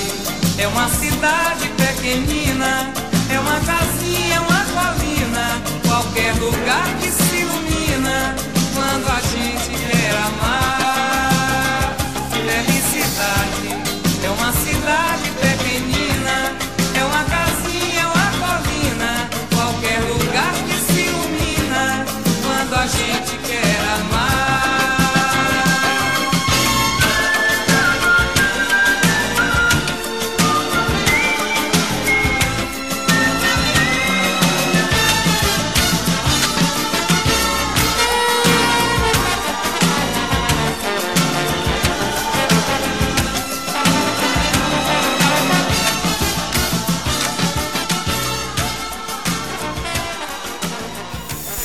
é 0.59 0.68
uma 0.68 0.88
cidade 0.88 1.68
pequenina, 1.76 2.92
é 3.35 3.40
uma 3.40 3.59
casinha, 3.61 4.40
uma 4.42 4.64
colina, 4.76 5.61
qualquer 5.88 6.35
lugar 6.35 6.87
que 7.00 7.11
se 7.11 7.37
ilumina 7.38 8.37
quando 8.74 9.09
a 9.09 9.20
gente 9.33 9.70
quer 9.90 10.14
amar. 10.29 11.96
Felicidade 12.31 13.68
é 14.24 14.31
uma 14.31 14.53
cidade 14.53 15.22
pequenina. 15.22 15.39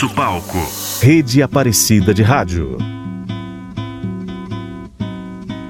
Nosso 0.00 0.14
palco. 0.14 0.56
Rede 1.02 1.42
Aparecida 1.42 2.14
de 2.14 2.22
Rádio. 2.22 2.78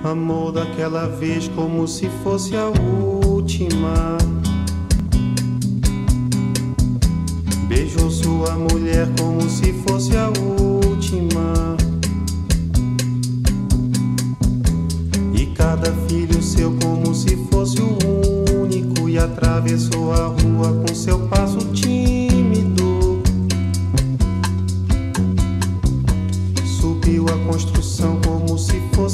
Amor 0.04 0.52
daquela 0.52 1.08
vez 1.08 1.48
como 1.48 1.88
se 1.88 2.08
fosse 2.22 2.54
a 2.54 2.68
última. 2.68 4.18
Beijou 7.66 8.08
sua 8.08 8.54
mulher 8.54 9.08
como 9.18 9.50
se 9.50 9.72
fosse 9.72 10.16
a 10.16 10.28
última. 10.28 11.76
E 15.34 15.46
cada 15.56 15.92
filho 16.08 16.40
seu 16.40 16.72
como 16.80 17.12
se 17.16 17.36
fosse 17.50 17.80
o 17.82 18.62
único. 18.62 19.08
E 19.08 19.18
atravessou 19.18 20.12
a 20.12 20.28
rua 20.28 20.84
com 20.86 20.94
seu 20.94 21.18
passo 21.26 21.69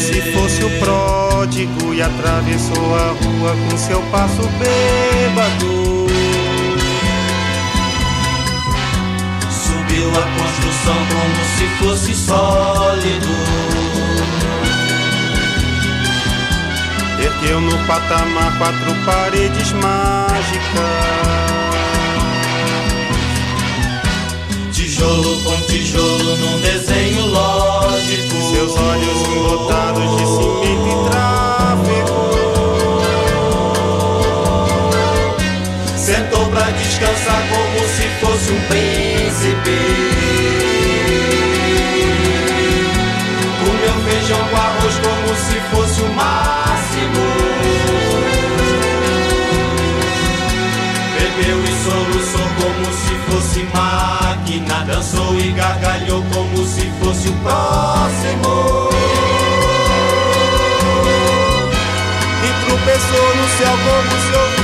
se 0.00 0.20
fosse 0.32 0.64
o 0.64 0.70
pródigo 0.78 1.94
e 1.94 2.02
atravessou 2.02 2.94
a 2.96 3.08
rua 3.22 3.56
com 3.68 3.76
seu 3.76 4.00
passo 4.10 4.42
bêbado. 4.58 6.06
Subiu 9.50 10.08
a 10.10 10.22
construção 10.38 10.96
como 11.12 11.44
se 11.56 11.66
fosse 11.78 12.14
sólido 12.14 13.70
Ergueu 17.22 17.60
no 17.60 17.76
patamar 17.86 18.56
quatro 18.56 18.94
paredes 19.04 19.72
mágicas. 19.72 20.40
Tijolo 24.72 25.42
com 25.42 25.60
tijolo 25.66 26.36
num 26.38 26.60
desenho 26.60 27.26
lógico 27.26 28.29
Seus 28.50 28.76
olhos 28.76 29.20
embotados 29.28 30.10
de 30.16 30.26
cimento 30.26 30.88
e 30.88 30.94
tráfego. 31.08 32.18
Sentou 35.96 36.46
pra 36.46 36.66
descansar 36.72 37.42
como 37.48 37.78
se 37.88 38.08
fosse 38.20 38.50
um 38.50 38.60
príncipe. 38.62 39.78
Comeu 43.60 43.96
feijão 44.04 44.42
com 44.48 44.56
arroz 44.56 44.96
como 44.96 45.28
se 45.36 45.56
fosse 45.70 46.00
o 46.02 46.08
máximo. 46.12 47.24
Bebeu 51.14 51.58
e 51.62 51.72
soluçou 51.84 52.48
como 52.60 52.84
se 52.92 53.14
fosse 53.30 53.60
máquina. 53.72 54.76
Dançou 54.84 55.38
e 55.38 55.52
gargalhou 55.52 56.22
como 56.32 56.39
fosse 57.10 57.28
o 57.28 57.32
próximo. 57.32 58.88
E 62.44 62.66
tropeçou 62.66 63.36
no 63.36 63.48
céu 63.58 63.76
como 63.84 64.10
se 64.20 64.32
ouvisse 64.38 64.59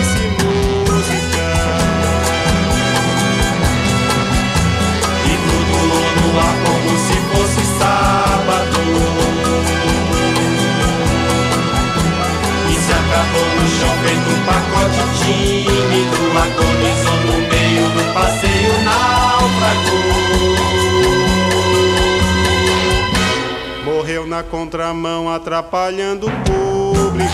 na 24.36 24.42
contramão, 24.42 25.30
atrapalhando 25.30 26.26
o 26.26 26.30
público. 26.30 27.32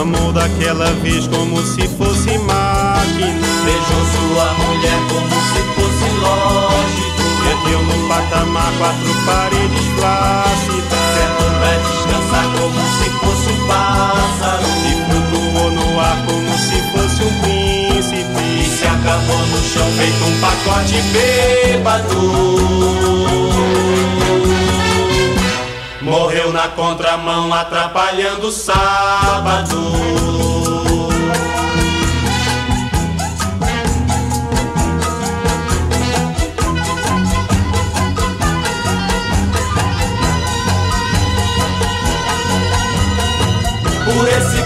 Amou 0.00 0.32
daquela 0.32 0.90
vez 1.02 1.26
como 1.26 1.60
se 1.60 1.86
fosse 1.98 2.38
máquina. 2.38 3.46
Beijou 3.66 4.06
sua 4.16 4.54
mulher 4.54 4.98
como 5.10 5.36
se 5.52 5.60
fosse 5.74 6.08
lógico 6.20 7.16
Ergueu 7.50 7.82
no 7.82 8.08
patamar 8.08 8.72
quatro 8.78 9.14
paredes 9.26 9.86
flácidas. 9.98 11.06
Sentou 11.14 11.50
pra 11.58 11.72
descansar 11.76 12.46
como 12.58 12.80
se 12.98 13.10
fosse 13.20 13.52
um 13.52 13.66
pássaro 13.66 14.76
flutuou 15.46 15.70
no 15.70 16.00
ar 16.00 16.16
como 16.26 16.58
se 16.58 16.80
fosse 16.90 17.22
um 17.22 17.28
E 17.28 18.02
príncipe. 18.02 18.68
se 18.68 18.84
acabou 18.84 19.38
no 19.38 19.62
chão 19.62 19.86
feito 19.92 20.24
um 20.24 20.40
pacote 20.40 21.00
bêbado 21.12 22.16
Morreu 26.02 26.52
na 26.52 26.68
contramão 26.68 27.52
atrapalhando 27.52 28.48
o 28.48 28.52
sábado 28.52 29.76
Por 44.04 44.28
esse 44.28 44.55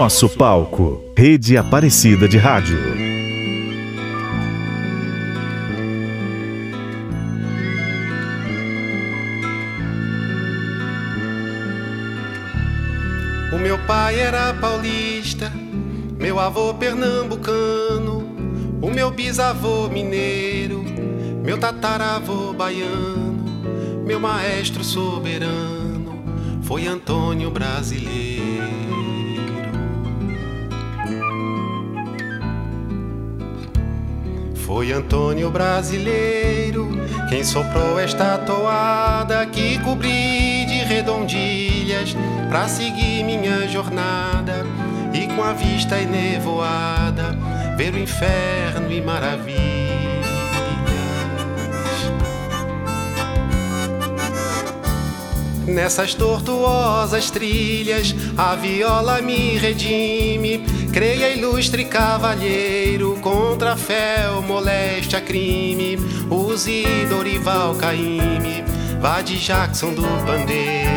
Nosso 0.00 0.30
palco. 0.30 1.12
Rede 1.14 1.58
Aparecida 1.58 2.26
de 2.26 2.38
Rádio. 2.38 2.78
O 13.52 13.58
meu 13.58 13.78
pai 13.80 14.18
era 14.18 14.54
paulista, 14.54 15.52
meu 16.18 16.40
avô 16.40 16.72
pernambucano, 16.72 18.24
o 18.80 18.88
meu 18.88 19.10
bisavô 19.10 19.86
mineiro, 19.90 20.82
meu 21.44 21.58
tataravô 21.58 22.54
baiano, 22.54 24.02
meu 24.06 24.18
maestro 24.18 24.82
soberano 24.82 26.24
foi 26.62 26.86
Antônio 26.86 27.50
Brasileiro. 27.50 28.79
Foi 34.70 34.92
Antônio 34.92 35.50
Brasileiro 35.50 36.90
quem 37.28 37.42
soprou 37.42 37.98
esta 37.98 38.38
toada 38.38 39.44
que 39.46 39.76
cobri 39.80 40.64
de 40.64 40.84
redondilhas 40.84 42.14
pra 42.48 42.68
seguir 42.68 43.24
minha 43.24 43.66
jornada 43.66 44.64
e 45.12 45.26
com 45.26 45.42
a 45.42 45.52
vista 45.54 46.00
enevoada 46.00 47.36
ver 47.76 47.94
o 47.94 47.98
inferno 47.98 48.92
e 48.92 49.00
maravilhas. 49.00 49.80
Nessas 55.66 56.14
tortuosas 56.14 57.28
trilhas, 57.28 58.14
a 58.38 58.54
viola 58.54 59.20
me 59.20 59.58
redime. 59.58 60.64
Creia, 60.92 61.30
ilustre 61.30 61.84
cavalheiro, 61.84 63.16
contra 63.20 63.76
o 64.36 64.42
moléstia, 64.42 65.20
crime. 65.20 65.96
Use 66.28 66.84
Dorival 67.08 67.76
Caime, 67.76 68.64
vá 69.00 69.20
de 69.20 69.38
Jackson 69.38 69.94
do 69.94 70.02
Pandeiro. 70.26 70.90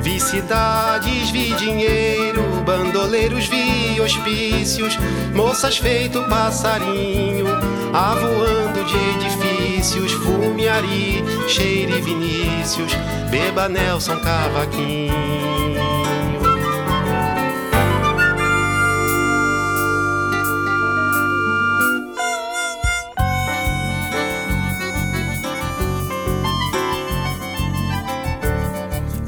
Vi 0.00 0.20
cidades, 0.20 1.30
vi 1.30 1.54
dinheiro, 1.54 2.27
bandoleiros, 2.68 3.46
vi 3.46 3.98
hospícios, 3.98 4.98
moças 5.34 5.78
feito 5.78 6.22
passarinho, 6.24 7.46
avoando 7.94 8.84
de 8.84 8.94
edifícios, 8.94 10.12
fumiari, 10.12 11.24
cheire 11.48 11.98
Vinícius, 12.02 12.92
beba 13.30 13.70
Nelson 13.70 14.18
Cavaquinho. 14.18 15.47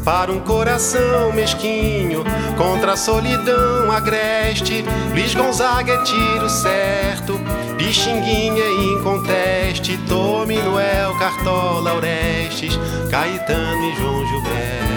Para 0.05 0.32
um 0.32 0.40
coração 0.40 1.32
mesquinho, 1.32 2.24
contra 2.57 2.92
a 2.92 2.96
solidão 2.96 3.92
agreste, 3.92 4.82
Luiz 5.11 5.34
Gonzaga 5.34 5.92
é 5.92 6.03
tiro 6.03 6.48
certo, 6.48 7.38
Pixinguinha 7.76 8.62
é 8.62 8.72
inconteste, 8.94 9.98
Tome 10.09 10.57
Noel, 10.57 11.14
Cartola, 11.18 11.94
Orestes, 11.94 12.78
Caetano 13.11 13.84
e 13.84 13.96
João 13.96 14.26
Gilberto. 14.26 14.89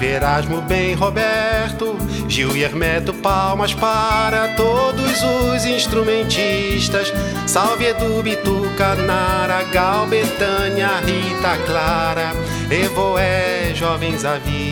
Vive 0.00 0.14
Erasmo 0.14 0.62
bem 0.62 0.94
Roberto, 0.94 1.94
Gil 2.26 2.56
e 2.56 2.62
Hermeto, 2.64 3.12
palmas 3.12 3.74
para 3.74 4.48
todos 4.56 5.22
os 5.22 5.66
instrumentistas. 5.66 7.12
Salve 7.46 7.84
Edu, 7.84 8.22
Bituca, 8.22 8.94
Nara, 8.94 9.62
Gal, 9.64 10.06
Betânia, 10.06 10.88
Rita, 11.04 11.54
Clara, 11.66 12.32
Evoé, 12.70 13.74
jovens 13.74 14.24
à 14.24 14.38
vista. 14.38 14.70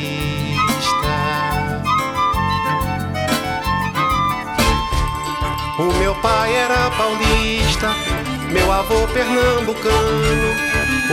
O 5.79 5.93
meu 5.99 6.15
pai 6.23 6.55
era 6.55 6.91
paulista, 6.93 7.91
meu 8.51 8.73
avô 8.73 9.07
pernambucano, 9.09 10.55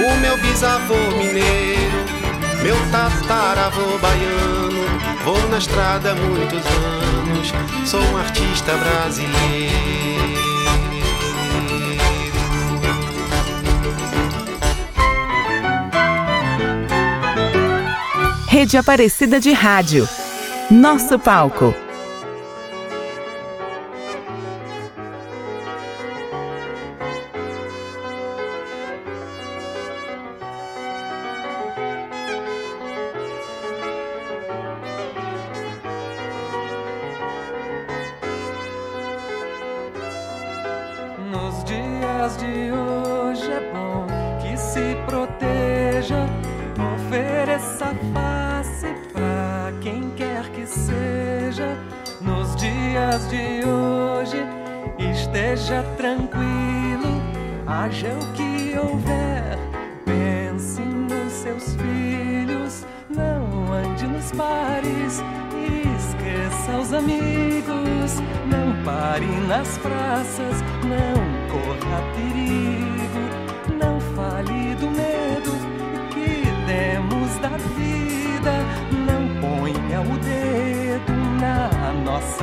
o 0.08 0.18
meu 0.22 0.38
bisavô 0.38 0.96
mineiro, 1.18 2.15
meu 2.64 2.76
tataravô 2.92 3.98
baiano. 4.00 4.86
Vou 5.24 5.50
na 5.50 5.58
estrada 5.58 6.12
há 6.12 6.16
muitos 6.16 6.66
anos, 6.66 7.54
sou 7.90 8.02
um 8.02 8.18
artista 8.18 8.74
brasileiro. 8.78 10.16
Rede 18.48 18.78
Aparecida 18.78 19.40
de 19.40 19.52
Rádio. 19.52 20.08
Nosso 20.72 21.20
palco. 21.20 21.76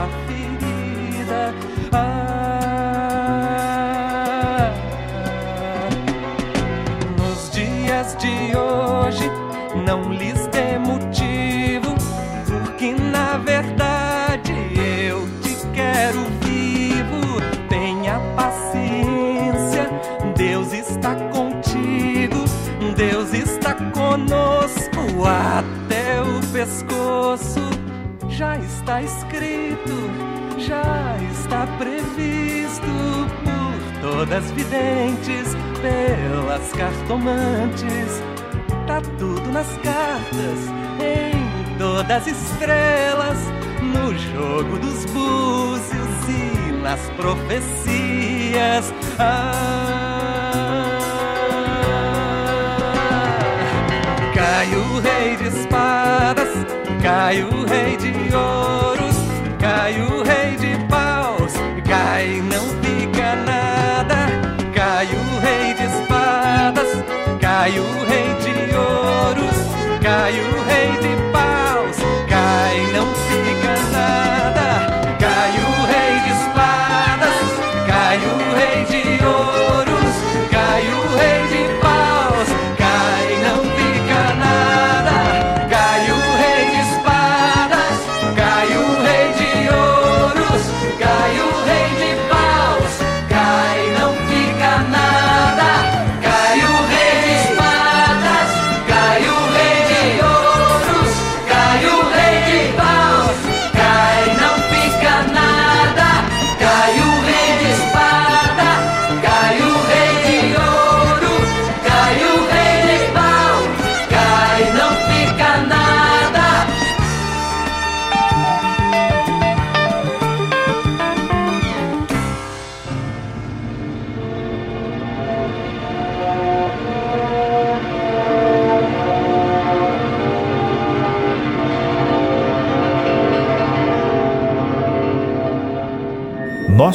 Nossa 0.02 0.08
ferida. 0.26 1.54
Ah, 1.92 2.32
nos 7.16 7.50
dias 7.50 8.16
de 8.16 8.56
hoje, 8.56 9.30
não 9.86 10.12
lhes 10.12 10.46
dê 10.48 10.78
motivo, 10.78 11.94
porque 12.46 12.92
na 12.94 13.38
verdade 13.38 14.52
eu 14.76 15.28
te 15.42 15.56
quero 15.72 16.24
vivo. 16.40 17.40
Tenha 17.68 18.18
paciência, 18.36 19.88
Deus 20.36 20.72
está 20.72 21.14
contigo, 21.30 22.44
Deus 22.96 23.32
está 23.34 23.74
conosco 23.74 25.26
até 25.26 26.20
o 26.22 26.40
pescoço. 26.52 27.61
Já 28.36 28.56
está 28.56 29.02
escrito, 29.02 30.10
já 30.58 31.16
está 31.32 31.66
previsto 31.78 32.86
por 33.44 34.00
todas 34.00 34.50
videntes, 34.52 35.54
pelas 35.82 36.72
cartomantes. 36.72 38.22
Tá 38.86 39.02
tudo 39.18 39.52
nas 39.52 39.66
cartas, 39.78 40.58
em 40.98 41.78
todas 41.78 42.10
as 42.10 42.26
estrelas, 42.26 43.38
no 43.82 44.16
jogo 44.16 44.78
dos 44.78 45.04
búzios 45.06 46.28
e 46.28 46.72
nas 46.82 47.00
profecias. 47.10 48.94
Ah, 49.18 50.98
cai 54.34 54.74
o 54.74 55.00
rei 55.00 55.36
de 55.36 55.48
espadas, 55.48 56.48
cai 57.02 57.42
o 57.42 57.66
rei 57.66 57.96
de 57.96 58.01
ouros, 58.34 59.16
cai 59.58 60.00
o 60.00 60.22
rei 60.22 60.56
de 60.56 60.76
paus, 60.86 61.52
cai 61.88 62.40
não 62.42 62.66
fica 62.82 63.36
nada, 63.36 64.26
cai 64.74 65.06
o 65.06 65.40
rei 65.40 65.74
de 65.74 65.84
espadas, 65.84 66.88
cai 67.40 67.78
o 67.78 68.04
rei 68.06 68.34
de 68.44 68.76
ouros, 68.76 69.56
cai 70.02 70.32
o 70.40 70.62
rei 70.64 70.90
de 71.00 71.21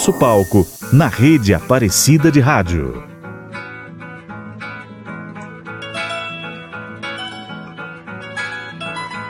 Nosso 0.08 0.20
palco 0.20 0.66
na 0.94 1.10
rede 1.10 1.54
Aparecida 1.54 2.32
de 2.32 2.40
Rádio. 2.40 3.04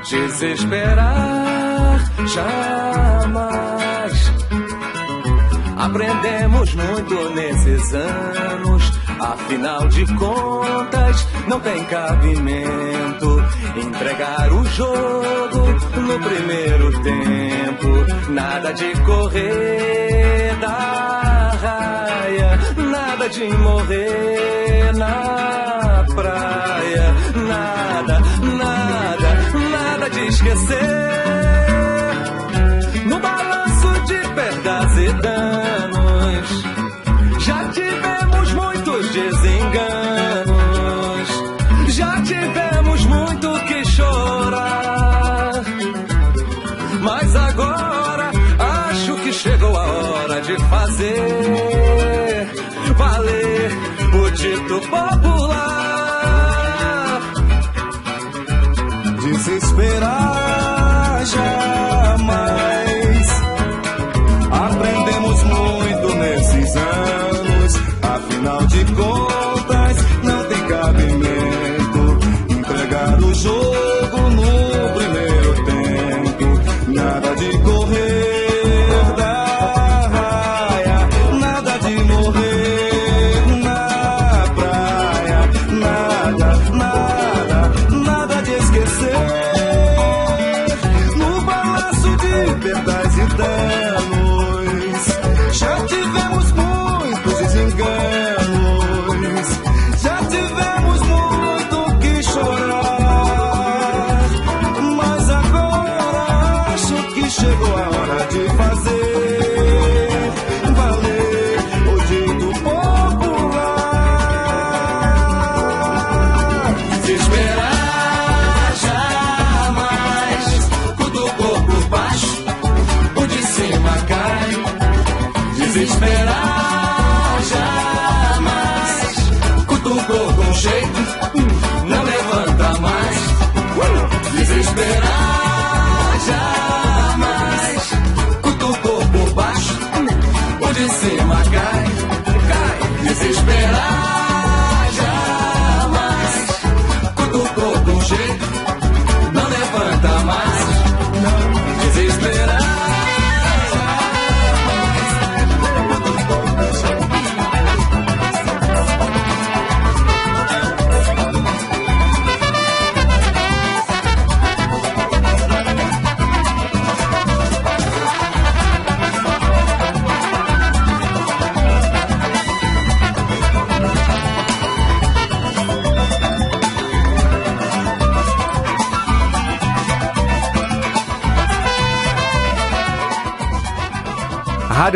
Desesperar 0.07 1.99
jamais. 2.27 4.33
Aprendemos 5.77 6.75
muito 6.75 7.33
nesses 7.33 7.93
anos. 7.95 8.83
Afinal 9.19 9.87
de 9.87 10.05
contas, 10.13 11.27
não 11.47 11.59
tem 11.59 11.83
cabimento 11.85 13.43
entregar 13.81 14.51
o 14.51 14.63
jogo 14.65 15.67
no 16.01 16.19
primeiro 16.19 16.91
tempo. 17.01 18.31
Nada 18.31 18.73
de 18.73 18.91
correr 19.01 20.55
da 20.59 21.51
raia, 21.61 22.59
nada 22.75 23.29
de 23.29 23.47
morrer 23.49 24.93
na 24.95 26.05
praia, 26.15 27.13
nada, 27.35 28.19
nada, 28.41 29.29
nada 29.71 30.09
de 30.09 30.27
esquecer. 30.27 30.77
No 33.05 33.19
balanço 33.19 33.89
de 34.07 34.17
perdas 34.35 34.97
e 34.97 35.13
danos, 35.21 35.56
dito 54.37 54.79
popular. 54.89 55.36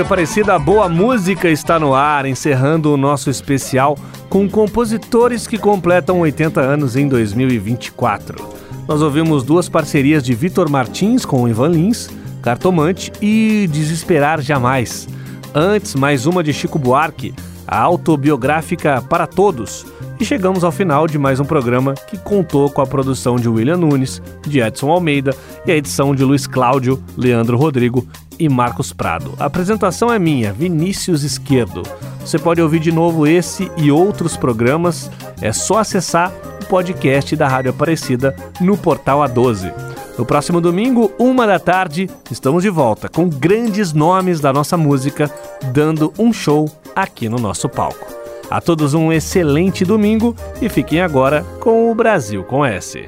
Rádio 0.01 0.13
Aparecida, 0.13 0.57
boa 0.57 0.89
música 0.89 1.47
está 1.47 1.79
no 1.79 1.93
ar, 1.93 2.25
encerrando 2.25 2.91
o 2.91 2.97
nosso 2.97 3.29
especial 3.29 3.95
com 4.29 4.49
compositores 4.49 5.45
que 5.45 5.59
completam 5.59 6.21
80 6.21 6.59
anos 6.59 6.95
em 6.95 7.07
2024. 7.07 8.49
Nós 8.87 9.01
ouvimos 9.03 9.43
duas 9.43 9.69
parcerias 9.69 10.23
de 10.23 10.33
Vitor 10.33 10.71
Martins 10.71 11.23
com 11.23 11.47
Ivan 11.47 11.69
Lins, 11.69 12.09
Cartomante 12.41 13.11
e 13.21 13.69
Desesperar 13.71 14.41
Jamais. 14.41 15.07
Antes, 15.53 15.93
mais 15.93 16.25
uma 16.25 16.43
de 16.43 16.51
Chico 16.51 16.79
Buarque, 16.79 17.35
a 17.67 17.79
autobiográfica 17.79 19.03
Para 19.03 19.27
Todos. 19.27 19.85
E 20.19 20.25
chegamos 20.25 20.63
ao 20.63 20.71
final 20.71 21.05
de 21.05 21.19
mais 21.19 21.39
um 21.39 21.45
programa 21.45 21.93
que 21.93 22.17
contou 22.17 22.71
com 22.71 22.81
a 22.81 22.87
produção 22.87 23.35
de 23.35 23.47
William 23.47 23.77
Nunes, 23.77 24.19
de 24.47 24.61
Edson 24.61 24.89
Almeida 24.89 25.35
e 25.63 25.71
a 25.71 25.75
edição 25.75 26.15
de 26.15 26.23
Luiz 26.23 26.47
Cláudio, 26.47 27.01
Leandro 27.15 27.55
Rodrigo 27.55 28.07
e 28.41 28.49
Marcos 28.49 28.91
Prado. 28.91 29.33
A 29.39 29.45
apresentação 29.45 30.11
é 30.11 30.17
minha, 30.17 30.51
Vinícius 30.51 31.21
Esquerdo. 31.21 31.83
Você 32.19 32.39
pode 32.39 32.59
ouvir 32.59 32.79
de 32.79 32.91
novo 32.91 33.27
esse 33.27 33.71
e 33.77 33.91
outros 33.91 34.35
programas, 34.35 35.11
é 35.39 35.53
só 35.53 35.77
acessar 35.77 36.33
o 36.59 36.65
podcast 36.65 37.35
da 37.35 37.47
Rádio 37.47 37.69
Aparecida 37.69 38.35
no 38.59 38.75
portal 38.75 39.19
A12. 39.19 39.71
No 40.17 40.25
próximo 40.25 40.59
domingo, 40.59 41.11
uma 41.19 41.45
da 41.45 41.59
tarde, 41.59 42.09
estamos 42.31 42.63
de 42.63 42.69
volta 42.69 43.07
com 43.07 43.29
grandes 43.29 43.93
nomes 43.93 44.39
da 44.39 44.51
nossa 44.51 44.75
música, 44.75 45.31
dando 45.71 46.11
um 46.17 46.33
show 46.33 46.67
aqui 46.95 47.29
no 47.29 47.37
nosso 47.37 47.69
palco. 47.69 48.11
A 48.49 48.59
todos 48.59 48.95
um 48.95 49.13
excelente 49.13 49.85
domingo 49.85 50.35
e 50.59 50.67
fiquem 50.67 50.99
agora 50.99 51.43
com 51.59 51.91
o 51.91 51.95
Brasil 51.95 52.43
com 52.43 52.65
S. 52.65 53.07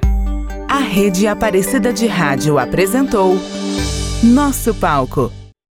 A 0.69 0.77
Rede 0.77 1.25
Aparecida 1.25 1.91
de 1.91 2.05
Rádio 2.05 2.59
apresentou 2.59 3.35
Nosso 4.23 4.73
Palco 4.73 5.42